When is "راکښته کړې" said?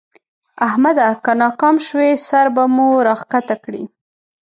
3.07-3.83